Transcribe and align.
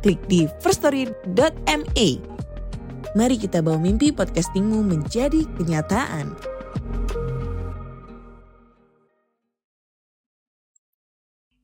klik 0.00 0.20
di 0.26 0.48
firststory.me. 0.60 2.08
Mari 3.14 3.36
kita 3.38 3.60
bawa 3.60 3.78
mimpi 3.78 4.10
podcastingmu 4.10 4.82
menjadi 4.82 5.46
kenyataan. 5.58 6.34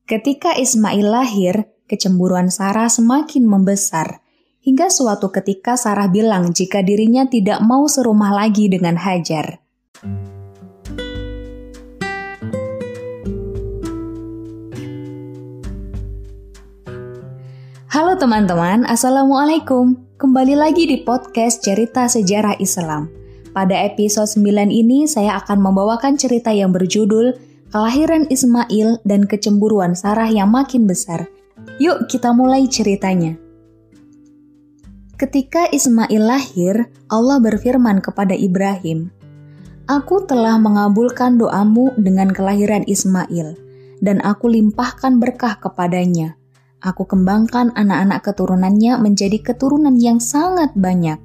Ketika 0.06 0.54
Ismail 0.54 1.02
lahir, 1.02 1.66
kecemburuan 1.90 2.46
Sarah 2.46 2.86
semakin 2.86 3.42
membesar. 3.42 4.22
Hingga 4.62 4.87
suatu 4.90 5.34
ketika 5.34 5.74
Sarah 5.74 6.06
bilang 6.06 6.54
jika 6.54 6.82
dirinya 6.82 7.26
tidak 7.26 7.59
mau 7.62 7.87
serumah 7.90 8.34
lagi 8.34 8.70
dengan 8.70 8.98
Hajar. 8.98 9.65
Halo 17.96 18.12
teman-teman, 18.12 18.84
Assalamualaikum. 18.84 19.96
Kembali 20.20 20.52
lagi 20.52 20.84
di 20.84 21.01
podcast 21.01 21.65
Cerita 21.65 22.04
Sejarah 22.04 22.60
Islam. 22.60 23.09
Pada 23.57 23.73
episode 23.73 24.29
9 24.37 24.68
ini 24.68 25.09
saya 25.09 25.40
akan 25.40 25.65
membawakan 25.65 26.20
cerita 26.20 26.52
yang 26.52 26.76
berjudul 26.76 27.32
Kelahiran 27.73 28.29
Ismail 28.29 29.01
dan 29.09 29.24
Kecemburuan 29.24 29.96
Sarah 29.96 30.29
yang 30.29 30.52
Makin 30.52 30.85
Besar. 30.85 31.24
Yuk 31.80 32.04
kita 32.04 32.37
mulai 32.37 32.68
ceritanya. 32.68 33.40
Ketika 35.16 35.65
Ismail 35.73 36.20
lahir, 36.20 36.92
Allah 37.09 37.40
berfirman 37.40 38.04
kepada 38.04 38.37
Ibrahim, 38.37 39.09
Aku 39.88 40.29
telah 40.29 40.60
mengabulkan 40.60 41.40
doamu 41.40 41.96
dengan 41.96 42.29
kelahiran 42.29 42.85
Ismail, 42.85 43.57
dan 44.04 44.20
aku 44.20 44.52
limpahkan 44.52 45.16
berkah 45.16 45.57
kepadanya.' 45.57 46.37
Aku 46.85 47.09
kembangkan 47.09 47.73
anak-anak 47.73 48.21
keturunannya 48.21 49.01
menjadi 49.01 49.41
keturunan 49.41 49.96
yang 49.96 50.21
sangat 50.21 50.77
banyak. 50.77 51.16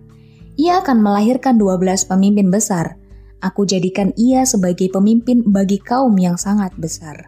Ia 0.55 0.79
akan 0.79 1.03
melahirkan 1.03 1.59
12 1.59 2.07
pemimpin 2.07 2.47
besar. 2.47 2.95
Aku 3.43 3.67
jadikan 3.67 4.15
ia 4.15 4.47
sebagai 4.47 4.87
pemimpin 4.87 5.43
bagi 5.43 5.81
kaum 5.81 6.15
yang 6.15 6.39
sangat 6.39 6.71
besar. 6.79 7.27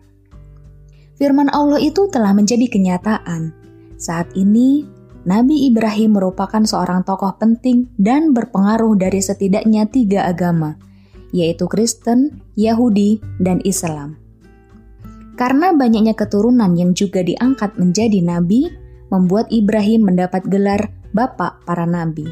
Firman 1.19 1.51
Allah 1.51 1.83
itu 1.83 2.07
telah 2.07 2.31
menjadi 2.31 2.69
kenyataan. 2.69 3.51
Saat 3.99 4.31
ini, 4.39 4.87
Nabi 5.23 5.67
Ibrahim 5.71 6.19
merupakan 6.19 6.63
seorang 6.63 7.07
tokoh 7.07 7.35
penting 7.39 7.91
dan 7.95 8.35
berpengaruh 8.35 8.99
dari 8.99 9.23
setidaknya 9.23 9.87
tiga 9.87 10.27
agama, 10.27 10.75
yaitu 11.31 11.67
Kristen, 11.71 12.43
Yahudi, 12.59 13.23
dan 13.39 13.63
Islam. 13.63 14.22
Karena 15.33 15.73
banyaknya 15.73 16.13
keturunan 16.13 16.77
yang 16.77 16.93
juga 16.93 17.25
diangkat 17.25 17.77
menjadi 17.81 18.21
nabi, 18.21 18.69
membuat 19.09 19.49
Ibrahim 19.49 20.09
mendapat 20.09 20.45
gelar 20.49 20.93
bapak 21.13 21.65
para 21.65 21.85
nabi. 21.85 22.29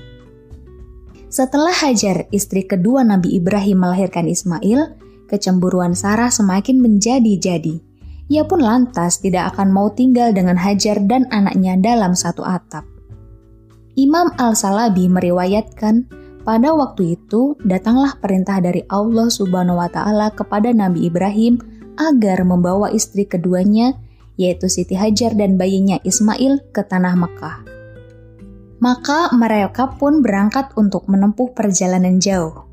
Setelah 1.32 1.72
Hajar, 1.72 2.28
istri 2.36 2.68
kedua 2.68 3.08
Nabi 3.08 3.40
Ibrahim 3.40 3.88
melahirkan 3.88 4.28
Ismail, 4.28 5.00
kecemburuan 5.32 5.96
Sarah 5.96 6.28
semakin 6.28 6.84
menjadi-jadi. 6.84 7.80
Ia 8.28 8.44
pun 8.44 8.60
lantas 8.60 9.24
tidak 9.24 9.56
akan 9.56 9.72
mau 9.72 9.88
tinggal 9.96 10.36
dengan 10.36 10.60
Hajar 10.60 11.00
dan 11.08 11.32
anaknya 11.32 11.80
dalam 11.80 12.20
satu 12.20 12.44
atap. 12.44 12.84
Imam 13.96 14.28
Al-Salabi 14.36 15.08
meriwayatkan, 15.08 16.08
pada 16.44 16.76
waktu 16.76 17.16
itu 17.16 17.56
datanglah 17.64 18.18
perintah 18.20 18.60
dari 18.60 18.84
Allah 18.92 19.32
Subhanahu 19.32 19.80
wa 19.80 19.88
taala 19.88 20.36
kepada 20.36 20.76
Nabi 20.76 21.08
Ibrahim 21.08 21.64
agar 21.96 22.44
membawa 22.48 22.92
istri 22.92 23.28
keduanya, 23.28 23.98
yaitu 24.40 24.68
Siti 24.68 24.96
Hajar 24.96 25.36
dan 25.36 25.56
bayinya 25.56 26.00
Ismail, 26.04 26.72
ke 26.72 26.84
tanah 26.84 27.16
Mekah. 27.18 27.58
Maka 28.82 29.30
mereka 29.38 29.94
pun 29.94 30.26
berangkat 30.26 30.74
untuk 30.74 31.06
menempuh 31.06 31.54
perjalanan 31.54 32.18
jauh. 32.18 32.66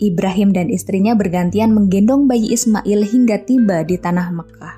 Ibrahim 0.00 0.56
dan 0.56 0.72
istrinya 0.72 1.12
bergantian 1.12 1.76
menggendong 1.76 2.24
bayi 2.24 2.56
Ismail 2.56 3.04
hingga 3.04 3.44
tiba 3.44 3.84
di 3.84 4.00
tanah 4.00 4.32
Mekah. 4.32 4.76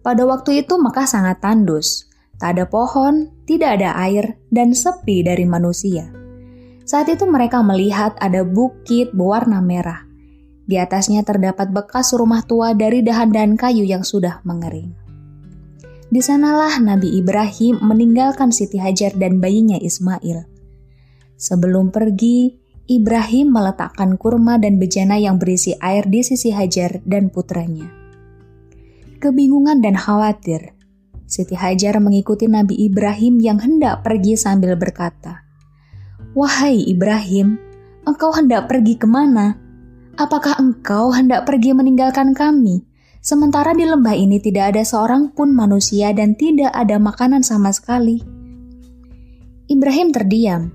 Pada 0.00 0.24
waktu 0.24 0.64
itu 0.64 0.80
Mekah 0.80 1.04
sangat 1.04 1.44
tandus, 1.44 2.08
tak 2.40 2.58
ada 2.58 2.64
pohon, 2.66 3.30
tidak 3.46 3.78
ada 3.78 3.94
air, 4.02 4.40
dan 4.50 4.74
sepi 4.74 5.22
dari 5.22 5.46
manusia. 5.46 6.10
Saat 6.82 7.12
itu 7.12 7.28
mereka 7.28 7.62
melihat 7.62 8.18
ada 8.18 8.42
bukit 8.42 9.14
berwarna 9.14 9.62
merah. 9.62 10.11
Di 10.62 10.78
atasnya 10.78 11.26
terdapat 11.26 11.74
bekas 11.74 12.14
rumah 12.14 12.46
tua 12.46 12.72
dari 12.72 13.02
dahan-dahan 13.02 13.58
kayu 13.58 13.82
yang 13.82 14.06
sudah 14.06 14.42
mengering. 14.46 14.94
Di 16.12 16.20
sanalah 16.20 16.76
Nabi 16.76 17.16
Ibrahim 17.16 17.80
meninggalkan 17.80 18.52
Siti 18.52 18.76
Hajar 18.76 19.16
dan 19.16 19.40
bayinya 19.40 19.80
Ismail. 19.80 20.44
Sebelum 21.40 21.88
pergi, 21.88 22.52
Ibrahim 22.84 23.54
meletakkan 23.54 24.20
kurma 24.20 24.60
dan 24.60 24.76
bejana 24.76 25.16
yang 25.16 25.40
berisi 25.40 25.72
air 25.80 26.04
di 26.04 26.20
sisi 26.20 26.52
Hajar 26.52 27.00
dan 27.08 27.32
putranya. 27.32 27.88
Kebingungan 29.22 29.80
dan 29.80 29.94
khawatir, 29.96 30.74
Siti 31.30 31.56
Hajar 31.56 31.96
mengikuti 32.02 32.44
Nabi 32.44 32.76
Ibrahim 32.76 33.40
yang 33.40 33.56
hendak 33.62 34.04
pergi 34.04 34.36
sambil 34.36 34.76
berkata, 34.76 35.46
Wahai 36.36 36.84
Ibrahim, 36.90 37.56
engkau 38.04 38.34
hendak 38.36 38.68
pergi 38.68 39.00
ke 39.00 39.08
mana? 39.08 39.61
Apakah 40.20 40.60
engkau 40.60 41.08
hendak 41.16 41.48
pergi 41.48 41.72
meninggalkan 41.72 42.36
kami? 42.36 42.84
Sementara 43.22 43.72
di 43.72 43.88
lembah 43.88 44.12
ini 44.12 44.42
tidak 44.42 44.76
ada 44.76 44.82
seorang 44.84 45.32
pun 45.32 45.54
manusia 45.54 46.12
dan 46.12 46.36
tidak 46.36 46.68
ada 46.74 47.00
makanan 47.00 47.40
sama 47.40 47.72
sekali. 47.72 48.20
Ibrahim 49.72 50.12
terdiam. 50.12 50.74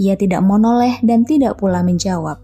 Ia 0.00 0.16
tidak 0.16 0.40
menoleh 0.40 0.96
dan 1.04 1.28
tidak 1.28 1.60
pula 1.60 1.84
menjawab. 1.84 2.40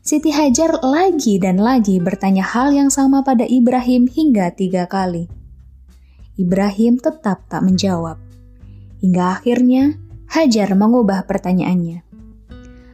Siti 0.00 0.32
Hajar 0.32 0.80
lagi 0.80 1.36
dan 1.36 1.60
lagi 1.60 2.00
bertanya 2.00 2.40
hal 2.40 2.72
yang 2.72 2.88
sama 2.88 3.20
pada 3.20 3.44
Ibrahim 3.44 4.08
hingga 4.08 4.48
tiga 4.56 4.88
kali. 4.88 5.28
Ibrahim 6.40 6.96
tetap 6.96 7.44
tak 7.52 7.60
menjawab. 7.60 8.16
Hingga 9.04 9.24
akhirnya 9.36 10.00
Hajar 10.32 10.72
mengubah 10.72 11.28
pertanyaannya. 11.28 12.09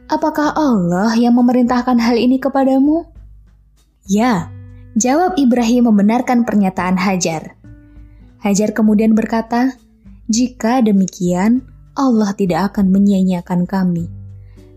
Apakah 0.07 0.55
Allah 0.55 1.11
yang 1.19 1.35
memerintahkan 1.35 1.99
hal 1.99 2.15
ini 2.15 2.39
kepadamu? 2.39 3.03
Ya, 4.07 4.47
jawab 4.95 5.35
Ibrahim 5.35 5.91
membenarkan 5.91 6.47
pernyataan 6.47 6.95
Hajar. 6.95 7.59
Hajar 8.39 8.71
kemudian 8.71 9.19
berkata, 9.19 9.75
"Jika 10.31 10.79
demikian, 10.79 11.67
Allah 11.91 12.31
tidak 12.31 12.71
akan 12.71 12.87
menyia-nyiakan 12.87 13.67
kami." 13.67 14.07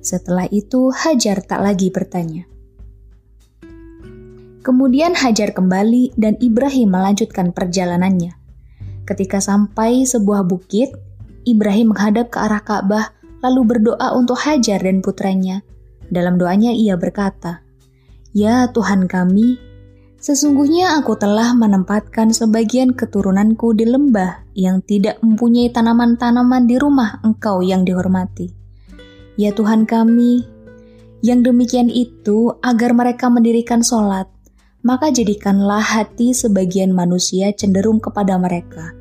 Setelah 0.02 0.50
itu, 0.50 0.91
Hajar 0.91 1.47
tak 1.47 1.62
lagi 1.62 1.94
bertanya. 1.94 2.50
Kemudian 4.66 5.14
Hajar 5.14 5.54
kembali 5.54 6.18
dan 6.18 6.42
Ibrahim 6.42 6.91
melanjutkan 6.91 7.54
perjalanannya. 7.54 8.34
Ketika 9.06 9.38
sampai 9.38 10.03
sebuah 10.03 10.42
bukit, 10.42 10.91
Ibrahim 11.47 11.94
menghadap 11.94 12.34
ke 12.34 12.38
arah 12.42 12.66
Ka'bah 12.66 13.15
lalu 13.41 13.77
berdoa 13.77 14.16
untuk 14.16 14.37
Hajar 14.41 14.81
dan 14.81 15.01
putranya. 15.01 15.65
Dalam 16.10 16.37
doanya 16.37 16.72
ia 16.75 16.97
berkata, 16.97 17.65
Ya 18.37 18.69
Tuhan 18.71 19.10
kami, 19.10 19.59
sesungguhnya 20.21 21.01
aku 21.01 21.19
telah 21.19 21.54
menempatkan 21.57 22.31
sebagian 22.31 22.95
keturunanku 22.95 23.75
di 23.75 23.89
lembah 23.89 24.47
yang 24.54 24.84
tidak 24.84 25.19
mempunyai 25.25 25.72
tanaman-tanaman 25.72 26.66
di 26.66 26.77
rumah 26.78 27.19
engkau 27.27 27.63
yang 27.63 27.83
dihormati. 27.83 28.53
Ya 29.39 29.54
Tuhan 29.54 29.89
kami, 29.89 30.45
yang 31.25 31.41
demikian 31.47 31.89
itu 31.89 32.54
agar 32.60 32.93
mereka 32.93 33.33
mendirikan 33.33 33.81
sholat, 33.81 34.28
maka 34.83 35.09
jadikanlah 35.15 35.81
hati 35.81 36.36
sebagian 36.36 36.93
manusia 36.93 37.54
cenderung 37.54 38.03
kepada 38.03 38.36
mereka, 38.36 38.93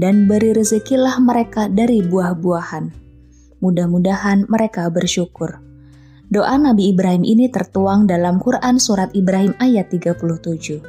dan 0.00 0.26
beri 0.26 0.56
rezekilah 0.56 1.20
mereka 1.22 1.70
dari 1.70 2.02
buah-buahan 2.02 3.03
Mudah-mudahan 3.64 4.44
mereka 4.44 4.92
bersyukur. 4.92 5.64
Doa 6.28 6.60
Nabi 6.60 6.92
Ibrahim 6.92 7.24
ini 7.24 7.48
tertuang 7.48 8.04
dalam 8.04 8.36
Quran 8.36 8.76
Surat 8.76 9.08
Ibrahim 9.16 9.56
ayat 9.56 9.88
37. 9.88 10.84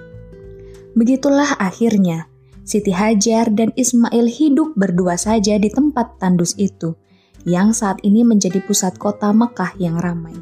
Begitulah 0.91 1.55
akhirnya, 1.55 2.27
Siti 2.67 2.91
Hajar 2.91 3.47
dan 3.55 3.71
Ismail 3.79 4.27
hidup 4.27 4.75
berdua 4.75 5.15
saja 5.15 5.55
di 5.55 5.71
tempat 5.71 6.19
tandus 6.19 6.51
itu, 6.59 6.99
yang 7.47 7.71
saat 7.71 8.03
ini 8.03 8.27
menjadi 8.27 8.59
pusat 8.59 8.99
kota 8.99 9.31
Mekah 9.31 9.79
yang 9.79 9.95
ramai. 9.95 10.35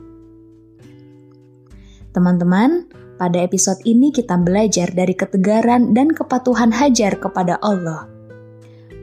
Teman-teman, 2.17 2.89
pada 3.21 3.45
episode 3.45 3.77
ini 3.85 4.09
kita 4.09 4.41
belajar 4.41 4.89
dari 4.89 5.13
ketegaran 5.13 5.93
dan 5.93 6.09
kepatuhan 6.09 6.73
Hajar 6.73 7.13
kepada 7.21 7.61
Allah. 7.61 8.09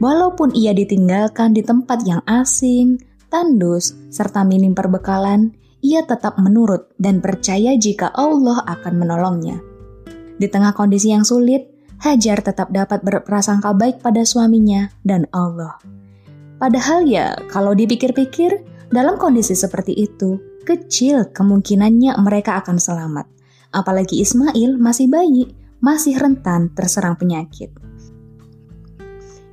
Walaupun 0.03 0.51
ia 0.51 0.75
ditinggalkan 0.75 1.55
di 1.55 1.63
tempat 1.63 2.03
yang 2.03 2.25
asing, 2.25 3.10
tandus, 3.31 3.95
serta 4.11 4.43
minim 4.43 4.75
perbekalan, 4.75 5.55
ia 5.79 6.03
tetap 6.03 6.37
menurut 6.37 6.91
dan 6.99 7.23
percaya 7.23 7.73
jika 7.79 8.11
Allah 8.11 8.61
akan 8.67 8.93
menolongnya. 8.99 9.63
Di 10.37 10.51
tengah 10.51 10.75
kondisi 10.75 11.09
yang 11.15 11.23
sulit, 11.23 11.71
Hajar 12.01 12.41
tetap 12.41 12.73
dapat 12.73 13.05
berprasangka 13.05 13.77
baik 13.77 14.01
pada 14.01 14.25
suaminya 14.25 14.89
dan 15.05 15.29
Allah. 15.29 15.77
Padahal 16.57 17.05
ya, 17.05 17.37
kalau 17.53 17.77
dipikir-pikir, 17.77 18.65
dalam 18.89 19.21
kondisi 19.21 19.53
seperti 19.53 19.93
itu, 19.93 20.41
kecil 20.65 21.29
kemungkinannya 21.29 22.17
mereka 22.17 22.57
akan 22.57 22.81
selamat. 22.81 23.29
Apalagi 23.69 24.17
Ismail 24.17 24.81
masih 24.81 25.13
bayi, 25.13 25.53
masih 25.77 26.17
rentan 26.17 26.73
terserang 26.73 27.21
penyakit. 27.21 27.69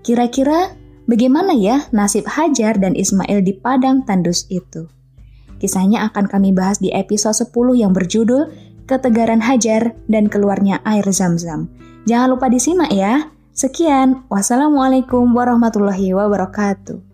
Kira-kira 0.00 0.72
bagaimana 1.08 1.56
ya 1.56 1.88
nasib 1.90 2.28
Hajar 2.28 2.76
dan 2.76 2.93
Ismail 2.93 3.40
di 3.40 3.56
padang 3.56 4.05
tandus 4.05 4.44
itu? 4.52 4.87
Kisahnya 5.58 6.06
akan 6.12 6.31
kami 6.31 6.55
bahas 6.55 6.78
di 6.78 6.94
episode 6.94 7.34
10 7.34 7.50
yang 7.75 7.90
berjudul 7.96 8.52
Ketegaran 8.87 9.43
Hajar 9.43 9.96
dan 10.06 10.31
Keluarnya 10.31 10.84
Air 10.87 11.08
Zam-Zam. 11.10 11.66
Jangan 12.06 12.28
lupa 12.31 12.46
disimak 12.46 12.94
ya. 12.94 13.32
Sekian, 13.50 14.22
wassalamualaikum 14.31 15.26
warahmatullahi 15.34 16.14
wabarakatuh. 16.14 17.07